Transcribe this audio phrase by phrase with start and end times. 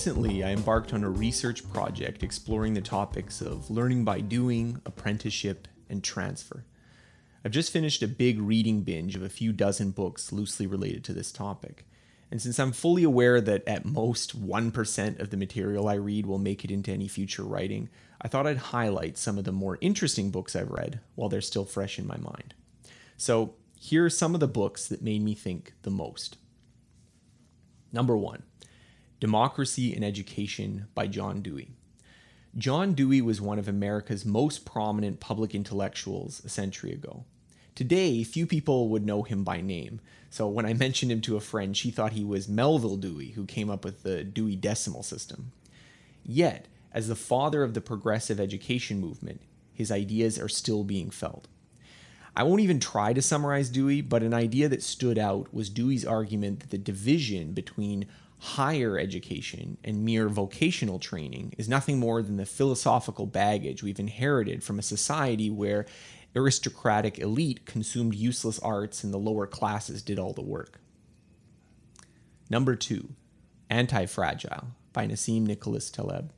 [0.00, 5.68] Recently, I embarked on a research project exploring the topics of learning by doing, apprenticeship,
[5.90, 6.64] and transfer.
[7.44, 11.12] I've just finished a big reading binge of a few dozen books loosely related to
[11.12, 11.84] this topic.
[12.30, 16.38] And since I'm fully aware that at most 1% of the material I read will
[16.38, 17.90] make it into any future writing,
[18.22, 21.66] I thought I'd highlight some of the more interesting books I've read while they're still
[21.66, 22.54] fresh in my mind.
[23.18, 26.38] So, here are some of the books that made me think the most.
[27.92, 28.44] Number one
[29.20, 31.72] Democracy in Education by John Dewey.
[32.56, 37.24] John Dewey was one of America's most prominent public intellectuals a century ago.
[37.74, 41.40] Today, few people would know him by name, so when I mentioned him to a
[41.40, 45.52] friend, she thought he was Melvil Dewey, who came up with the Dewey Decimal System.
[46.24, 49.42] Yet, as the father of the progressive education movement,
[49.74, 51.46] his ideas are still being felt.
[52.34, 56.06] I won't even try to summarize Dewey, but an idea that stood out was Dewey's
[56.06, 58.06] argument that the division between
[58.40, 64.64] higher education and mere vocational training is nothing more than the philosophical baggage we've inherited
[64.64, 65.84] from a society where
[66.34, 70.80] aristocratic elite consumed useless arts and the lower classes did all the work.
[72.48, 73.10] Number two,
[73.68, 76.32] Anti Fragile by Nassim Nicholas Taleb.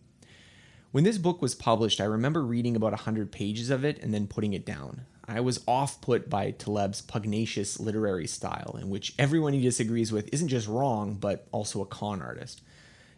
[0.91, 4.27] When this book was published, I remember reading about 100 pages of it and then
[4.27, 5.06] putting it down.
[5.33, 10.29] I was off put by Taleb's pugnacious literary style, in which everyone he disagrees with
[10.33, 12.61] isn't just wrong, but also a con artist.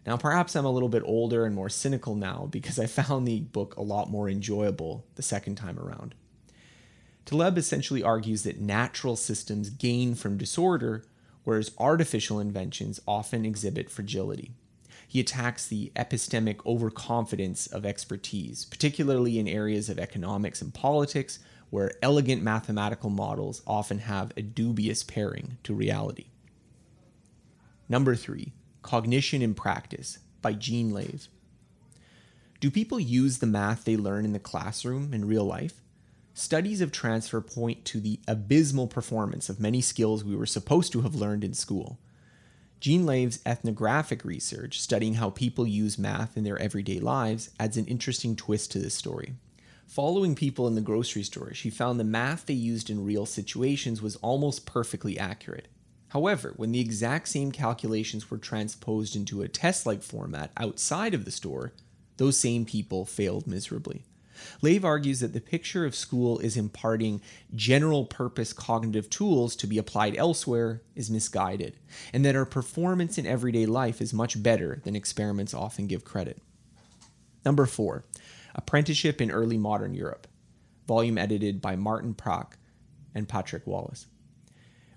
[0.06, 3.40] Now, perhaps I'm a little bit older and more cynical now because I found the
[3.40, 6.14] book a lot more enjoyable the second time around.
[7.24, 11.04] Taleb essentially argues that natural systems gain from disorder,
[11.42, 14.52] whereas artificial inventions often exhibit fragility.
[15.08, 21.38] He attacks the epistemic overconfidence of expertise, particularly in areas of economics and politics,
[21.74, 26.26] where elegant mathematical models often have a dubious pairing to reality.
[27.88, 28.52] Number three,
[28.82, 31.26] Cognition in Practice by Jean Lave.
[32.60, 35.80] Do people use the math they learn in the classroom in real life?
[36.32, 41.00] Studies of transfer point to the abysmal performance of many skills we were supposed to
[41.00, 41.98] have learned in school.
[42.78, 47.86] Jean Lave's ethnographic research, studying how people use math in their everyday lives, adds an
[47.86, 49.34] interesting twist to this story.
[49.86, 54.02] Following people in the grocery store, she found the math they used in real situations
[54.02, 55.68] was almost perfectly accurate.
[56.08, 61.24] However, when the exact same calculations were transposed into a test like format outside of
[61.24, 61.72] the store,
[62.16, 64.04] those same people failed miserably.
[64.62, 67.20] Lave argues that the picture of school is imparting
[67.54, 71.76] general purpose cognitive tools to be applied elsewhere is misguided,
[72.12, 76.40] and that our performance in everyday life is much better than experiments often give credit.
[77.44, 78.04] Number four,
[78.54, 80.26] Apprenticeship in Early Modern Europe,
[80.86, 82.52] volume edited by Maarten Prak
[83.14, 84.06] and Patrick Wallis.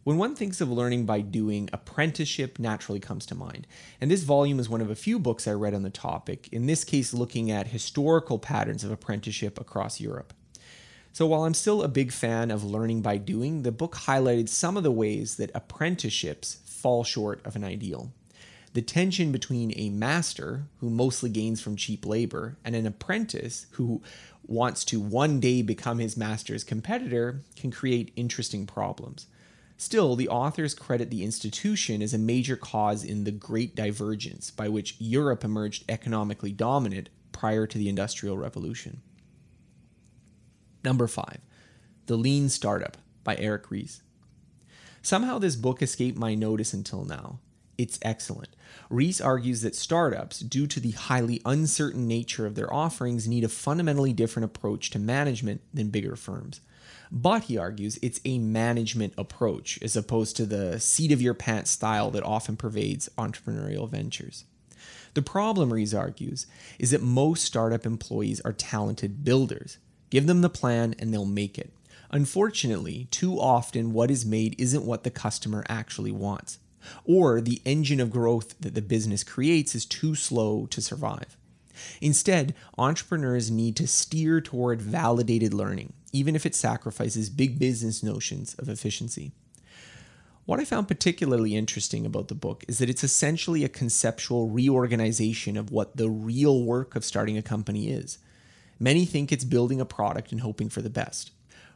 [0.03, 3.67] When one thinks of learning by doing, apprenticeship naturally comes to mind.
[3.99, 6.65] And this volume is one of a few books I read on the topic, in
[6.65, 10.33] this case, looking at historical patterns of apprenticeship across Europe.
[11.11, 14.77] So while I'm still a big fan of learning by doing, the book highlighted some
[14.77, 18.13] of the ways that apprenticeships fall short of an ideal
[18.73, 24.01] the tension between a master, who mostly gains from cheap labor, and an apprentice, who
[24.45, 29.27] wants to one day become his master's competitor, can create interesting problems.
[29.77, 34.69] Still, the authors credit the institution as a major cause in the Great Divergence, by
[34.69, 39.01] which Europe emerged economically dominant prior to the Industrial Revolution.
[40.83, 41.39] Number 5
[42.07, 44.01] The Lean Startup by Eric Ries.
[45.03, 47.39] Somehow, this book escaped my notice until now
[47.77, 48.49] it's excellent.
[48.89, 53.49] Ries argues that startups, due to the highly uncertain nature of their offerings, need a
[53.49, 56.61] fundamentally different approach to management than bigger firms.
[57.11, 61.71] But he argues it's a management approach as opposed to the seat of your pants
[61.71, 64.45] style that often pervades entrepreneurial ventures.
[65.13, 66.47] The problem, Ries argues,
[66.79, 69.77] is that most startup employees are talented builders.
[70.09, 71.73] Give them the plan and they'll make it.
[72.11, 76.59] Unfortunately, too often what is made isn't what the customer actually wants
[77.05, 81.37] or the engine of growth that the business creates is too slow to survive.
[82.01, 88.55] Instead, entrepreneurs need to steer toward validated learning, even if it sacrifices big business notions
[88.55, 89.31] of efficiency.
[90.45, 95.57] What I found particularly interesting about the book is that it's essentially a conceptual reorganization
[95.57, 98.17] of what the real work of starting a company is.
[98.79, 101.31] Many think it's building a product and hoping for the best.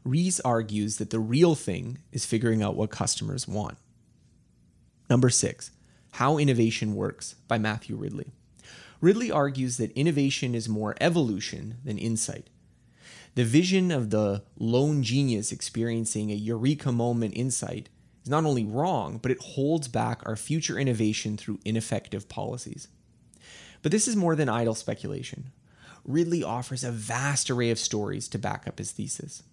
[0.05, 3.77] Ries argues that the real thing is figuring out what customers want.
[5.11, 5.71] Number six,
[6.11, 8.31] How Innovation Works by Matthew Ridley.
[9.01, 12.49] Ridley argues that innovation is more evolution than insight.
[13.35, 17.89] The vision of the lone genius experiencing a eureka moment insight
[18.23, 22.87] is not only wrong, but it holds back our future innovation through ineffective policies.
[23.81, 25.51] But this is more than idle speculation.
[26.05, 29.43] Ridley offers a vast array of stories to back up his thesis.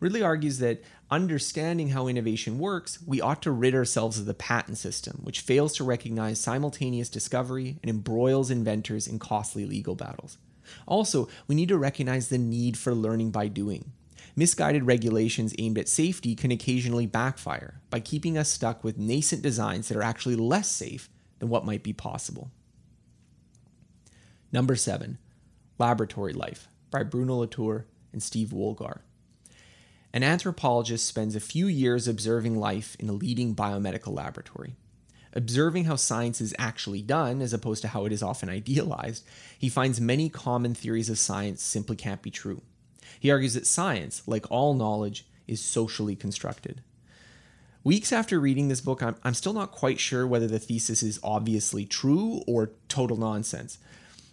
[0.00, 4.78] Ridley argues that understanding how innovation works, we ought to rid ourselves of the patent
[4.78, 10.38] system, which fails to recognize simultaneous discovery and embroils inventors in costly legal battles.
[10.86, 13.92] Also, we need to recognize the need for learning by doing.
[14.34, 19.88] Misguided regulations aimed at safety can occasionally backfire by keeping us stuck with nascent designs
[19.88, 21.08] that are actually less safe
[21.38, 22.50] than what might be possible.
[24.52, 25.18] Number seven,
[25.78, 29.00] Laboratory Life by Bruno Latour and Steve Woolgar.
[30.16, 34.74] An anthropologist spends a few years observing life in a leading biomedical laboratory.
[35.34, 39.26] Observing how science is actually done, as opposed to how it is often idealized,
[39.58, 42.62] he finds many common theories of science simply can't be true.
[43.20, 46.80] He argues that science, like all knowledge, is socially constructed.
[47.84, 51.20] Weeks after reading this book, I'm, I'm still not quite sure whether the thesis is
[51.22, 53.76] obviously true or total nonsense.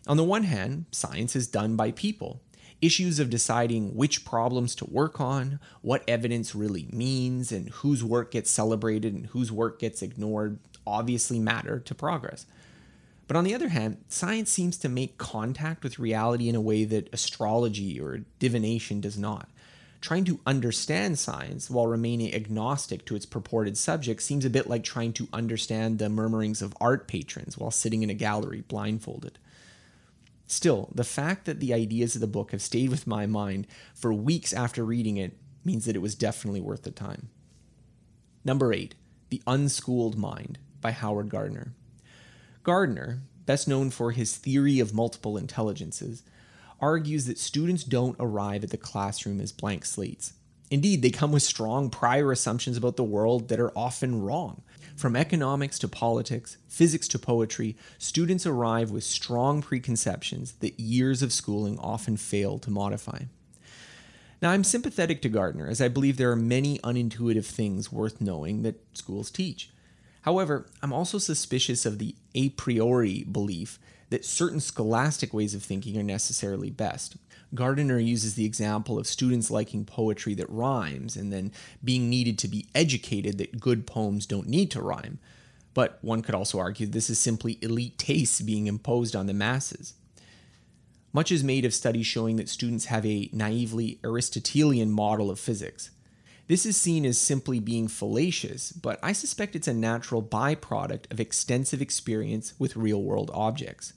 [0.08, 2.40] On the one hand, science is done by people,
[2.84, 8.32] issues of deciding which problems to work on, what evidence really means, and whose work
[8.32, 12.46] gets celebrated and whose work gets ignored obviously matter to progress.
[13.28, 16.84] But on the other hand, science seems to make contact with reality in a way
[16.84, 19.50] that astrology or divination does not.
[20.02, 24.84] Trying to understand science while remaining agnostic to its purported subject seems a bit like
[24.84, 29.40] trying to understand the murmurings of art patrons while sitting in a gallery blindfolded.
[30.54, 33.66] Still, the fact that the ideas of the book have stayed with my mind
[33.96, 35.36] for weeks after reading it
[35.66, 37.30] means that it was definitely worth the time.
[38.46, 38.94] Number 8
[39.32, 41.74] The Unschooled Mind by Howard Gardner.
[42.62, 46.22] Gardner, best known for his theory of multiple intelligences,
[46.80, 50.34] argues that students don't arrive at the classroom as blank slates.
[50.72, 54.64] Indeed, they come with strong prior assumptions about the world that are often wrong.
[54.96, 61.34] From economics to politics, physics to poetry, students arrive with strong preconceptions that years of
[61.34, 63.24] schooling often fail to modify.
[64.42, 68.64] Now, I'm sympathetic to Gardner, as I believe there are many unintuitive things worth knowing
[68.64, 69.70] that schools teach.
[70.24, 75.98] However, I'm also suspicious of the a priori belief that certain scholastic ways of thinking
[75.98, 77.16] are necessarily best.
[77.54, 81.52] Gardner uses the example of students liking poetry that rhymes and then
[81.84, 85.20] being needed to be educated that good poems don't need to rhyme.
[85.74, 89.94] But one could also argue this is simply elite tastes being imposed on the masses.
[91.12, 95.92] Much is made of studies showing that students have a naively Aristotelian model of physics.
[96.48, 101.20] This is seen as simply being fallacious, but I suspect it's a natural byproduct of
[101.20, 103.94] extensive experience with real world objects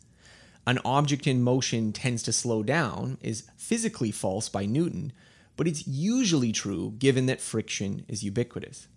[0.67, 5.13] an object in motion tends to slow down is physically false by Newton,
[5.57, 8.89] but it's usually true given that friction is ubiquitous.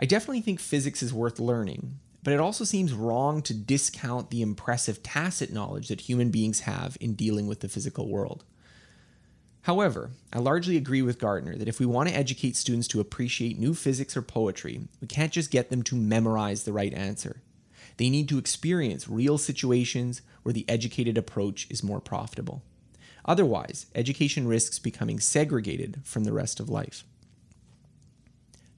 [0.00, 4.42] I definitely think physics is worth learning, but it also seems wrong to discount the
[4.42, 8.44] impressive tacit knowledge that human beings have in dealing with the physical world.
[9.62, 13.58] However, I largely agree with Gardner that if we want to educate students to appreciate
[13.58, 17.42] new physics or poetry, we can't just get them to memorize the right answer.
[17.98, 22.62] They need to experience real situations where the educated approach is more profitable.
[23.24, 27.04] Otherwise, education risks becoming segregated from the rest of life.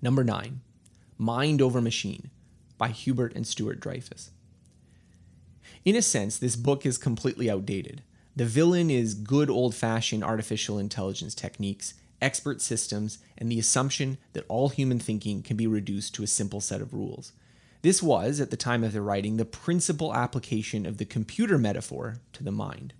[0.02, 0.62] Number nine,
[1.18, 2.30] Mind Over Machine
[2.78, 4.30] by Hubert and Stuart Dreyfus.
[5.84, 8.02] In a sense, this book is completely outdated.
[8.34, 11.92] The villain is good old fashioned artificial intelligence techniques,
[12.22, 16.60] expert systems, and the assumption that all human thinking can be reduced to a simple
[16.62, 17.32] set of rules.
[17.82, 22.20] This was, at the time of the writing, the principal application of the computer metaphor
[22.34, 22.92] to the mind.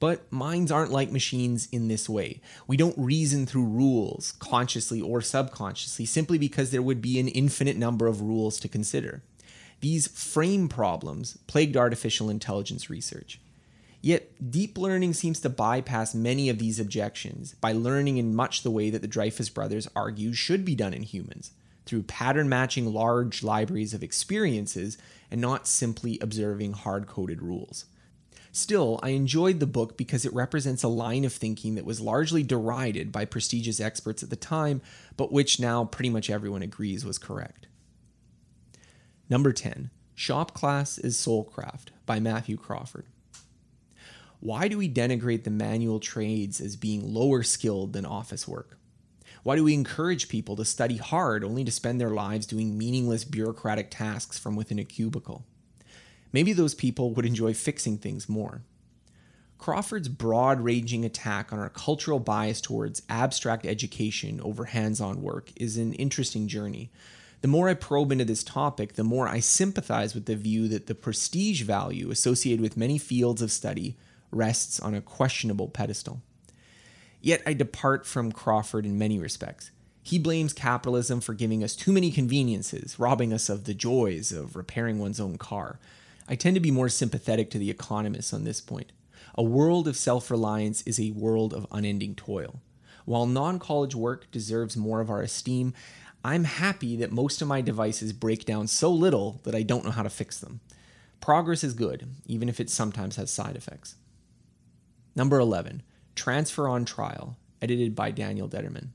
[0.00, 2.40] But minds aren't like machines in this way.
[2.66, 7.76] We don't reason through rules, consciously or subconsciously, simply because there would be an infinite
[7.76, 9.22] number of rules to consider.
[9.80, 13.40] These frame problems plagued artificial intelligence research.
[14.00, 18.70] Yet, deep learning seems to bypass many of these objections by learning in much the
[18.70, 21.52] way that the Dreyfus brothers argue should be done in humans
[21.88, 24.98] through pattern matching large libraries of experiences
[25.30, 27.86] and not simply observing hard coded rules.
[28.52, 32.42] Still, I enjoyed the book because it represents a line of thinking that was largely
[32.42, 34.82] derided by prestigious experts at the time,
[35.16, 37.66] but which now pretty much everyone agrees was correct.
[39.30, 43.06] Number 10 Shop Class is Soulcraft by Matthew Crawford.
[44.40, 48.78] Why do we denigrate the manual trades as being lower skilled than office work?
[49.42, 53.24] Why do we encourage people to study hard only to spend their lives doing meaningless
[53.24, 55.44] bureaucratic tasks from within a cubicle?
[56.32, 58.62] Maybe those people would enjoy fixing things more.
[59.58, 65.50] Crawford's broad ranging attack on our cultural bias towards abstract education over hands on work
[65.56, 66.90] is an interesting journey.
[67.40, 70.86] The more I probe into this topic, the more I sympathize with the view that
[70.86, 73.96] the prestige value associated with many fields of study
[74.30, 76.20] rests on a questionable pedestal.
[77.20, 79.70] Yet I depart from Crawford in many respects.
[80.02, 84.56] He blames capitalism for giving us too many conveniences, robbing us of the joys of
[84.56, 85.78] repairing one's own car.
[86.28, 88.92] I tend to be more sympathetic to the economists on this point.
[89.34, 92.60] A world of self reliance is a world of unending toil.
[93.04, 95.74] While non college work deserves more of our esteem,
[96.24, 99.90] I'm happy that most of my devices break down so little that I don't know
[99.90, 100.60] how to fix them.
[101.20, 103.96] Progress is good, even if it sometimes has side effects.
[105.14, 105.82] Number 11
[106.18, 108.88] Transfer on Trial, edited by Daniel Detterman.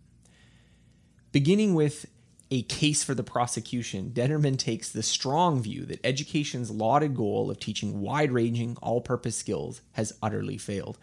[1.32, 2.06] Beginning with
[2.52, 7.60] a case for the prosecution, Detterman takes the strong view that education's lauded goal of
[7.60, 11.00] teaching wide ranging, all purpose skills has utterly failed.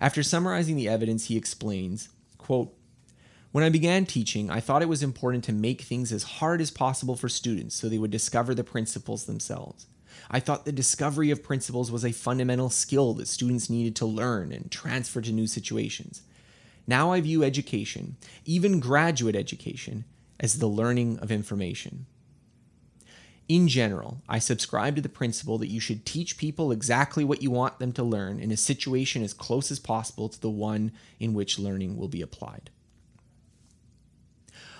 [0.00, 2.08] After summarizing the evidence, he explains
[2.38, 2.74] quote,
[3.52, 6.70] when I began teaching, I thought it was important to make things as hard as
[6.70, 9.86] possible for students so they would discover the principles themselves.
[10.30, 14.52] I thought the discovery of principles was a fundamental skill that students needed to learn
[14.52, 16.22] and transfer to new situations.
[16.86, 20.04] Now I view education, even graduate education,
[20.40, 22.06] as the learning of information.
[23.48, 27.50] In general, I subscribe to the principle that you should teach people exactly what you
[27.50, 31.32] want them to learn in a situation as close as possible to the one in
[31.32, 32.70] which learning will be applied.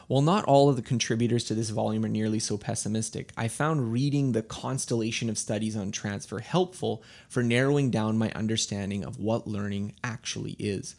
[0.08, 3.92] While not all of the contributors to this volume are nearly so pessimistic, I found
[3.92, 9.46] reading the constellation of studies on transfer helpful for narrowing down my understanding of what
[9.46, 10.96] learning actually is.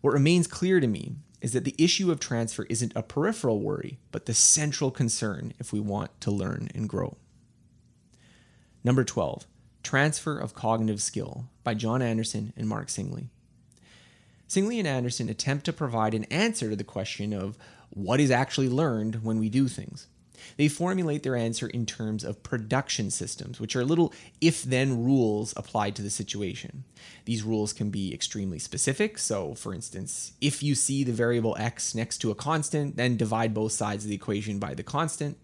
[0.00, 3.98] What remains clear to me is that the issue of transfer isn't a peripheral worry,
[4.12, 7.18] but the central concern if we want to learn and grow.
[8.82, 9.46] Number 12
[9.82, 13.28] Transfer of Cognitive Skill by John Anderson and Mark Singley.
[14.48, 17.58] Singley and Anderson attempt to provide an answer to the question of
[17.90, 20.06] what is actually learned when we do things.
[20.56, 25.52] They formulate their answer in terms of production systems, which are little if then rules
[25.56, 26.84] applied to the situation.
[27.24, 29.18] These rules can be extremely specific.
[29.18, 33.54] So, for instance, if you see the variable x next to a constant, then divide
[33.54, 35.36] both sides of the equation by the constant.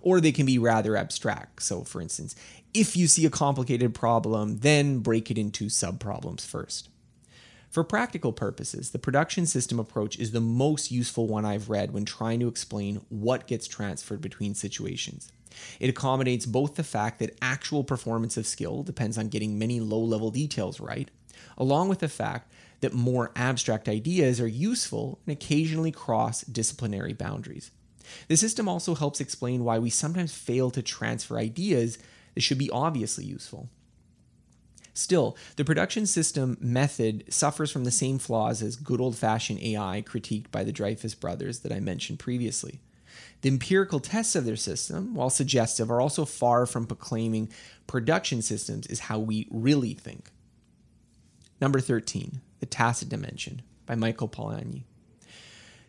[0.00, 1.62] Or they can be rather abstract.
[1.62, 2.34] So, for instance,
[2.74, 6.88] if you see a complicated problem, then break it into subproblems first.
[7.72, 12.04] For practical purposes, the production system approach is the most useful one I've read when
[12.04, 15.32] trying to explain what gets transferred between situations.
[15.80, 20.00] It accommodates both the fact that actual performance of skill depends on getting many low
[20.00, 21.10] level details right,
[21.56, 22.52] along with the fact
[22.82, 27.70] that more abstract ideas are useful and occasionally cross disciplinary boundaries.
[28.28, 31.96] The system also helps explain why we sometimes fail to transfer ideas
[32.34, 33.70] that should be obviously useful.
[34.94, 40.04] Still, the production system method suffers from the same flaws as good old fashioned AI
[40.06, 42.80] critiqued by the Dreyfus brothers that I mentioned previously.
[43.40, 47.50] The empirical tests of their system, while suggestive, are also far from proclaiming
[47.86, 50.30] production systems is how we really think.
[51.60, 54.84] Number 13, The Tacit Dimension by Michael Polanyi.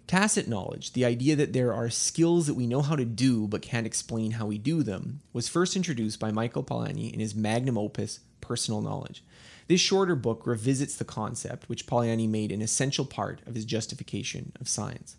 [0.07, 3.61] Tacit knowledge, the idea that there are skills that we know how to do but
[3.61, 7.77] can't explain how we do them, was first introduced by Michael Polanyi in his magnum
[7.77, 9.23] opus, Personal Knowledge.
[9.67, 14.51] This shorter book revisits the concept, which Polanyi made an essential part of his justification
[14.59, 15.15] of science.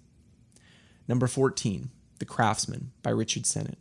[1.09, 3.79] Number 14, The Craftsman by Richard Sennett.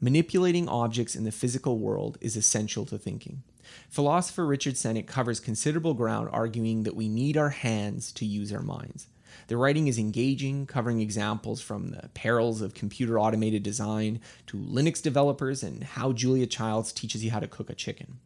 [0.00, 3.42] Manipulating objects in the physical world is essential to thinking.
[3.88, 8.62] Philosopher Richard Sennett covers considerable ground arguing that we need our hands to use our
[8.62, 9.08] minds.
[9.48, 15.02] The writing is engaging, covering examples from the perils of computer automated design to Linux
[15.02, 18.18] developers and how Julia Childs teaches you how to cook a chicken.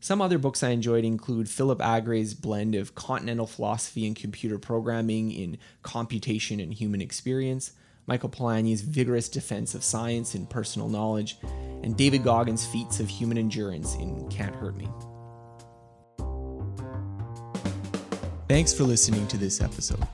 [0.00, 5.30] Some other books I enjoyed include Philip Agre's blend of continental philosophy and computer programming
[5.30, 7.72] in Computation and Human Experience,
[8.06, 11.38] Michael Polanyi's vigorous defense of science and personal knowledge,
[11.82, 14.88] and David Goggins' feats of human endurance in Can't Hurt Me.
[18.46, 20.06] Thanks for listening to this episode.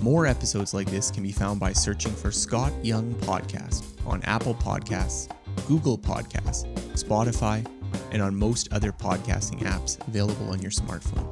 [0.00, 4.54] More episodes like this can be found by searching for Scott Young Podcast on Apple
[4.54, 5.28] Podcasts,
[5.68, 6.64] Google Podcasts,
[6.94, 7.66] Spotify,
[8.10, 11.28] and on most other podcasting apps available on your smartphone.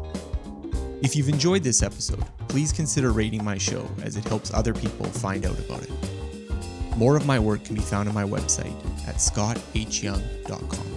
[1.03, 5.07] If you've enjoyed this episode, please consider rating my show as it helps other people
[5.07, 5.91] find out about it.
[6.99, 8.77] More of my work can be found on my website
[9.09, 10.92] at scotthyoung.com.